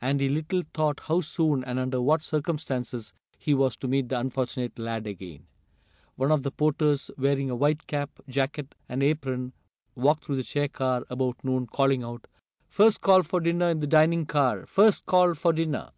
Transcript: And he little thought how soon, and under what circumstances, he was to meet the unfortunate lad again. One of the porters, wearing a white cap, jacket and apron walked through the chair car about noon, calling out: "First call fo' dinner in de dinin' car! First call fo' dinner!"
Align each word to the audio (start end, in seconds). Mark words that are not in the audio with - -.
And 0.00 0.18
he 0.18 0.30
little 0.30 0.62
thought 0.72 0.98
how 1.08 1.20
soon, 1.20 1.62
and 1.62 1.78
under 1.78 2.00
what 2.00 2.22
circumstances, 2.22 3.12
he 3.38 3.52
was 3.52 3.76
to 3.76 3.86
meet 3.86 4.08
the 4.08 4.18
unfortunate 4.18 4.78
lad 4.78 5.06
again. 5.06 5.44
One 6.16 6.32
of 6.32 6.42
the 6.42 6.50
porters, 6.50 7.10
wearing 7.18 7.50
a 7.50 7.54
white 7.54 7.86
cap, 7.86 8.08
jacket 8.26 8.74
and 8.88 9.02
apron 9.02 9.52
walked 9.94 10.24
through 10.24 10.36
the 10.36 10.42
chair 10.42 10.68
car 10.68 11.04
about 11.10 11.44
noon, 11.44 11.66
calling 11.66 12.02
out: 12.02 12.26
"First 12.66 13.02
call 13.02 13.22
fo' 13.22 13.40
dinner 13.40 13.68
in 13.68 13.80
de 13.80 13.86
dinin' 13.86 14.24
car! 14.24 14.64
First 14.64 15.04
call 15.04 15.34
fo' 15.34 15.52
dinner!" 15.52 15.90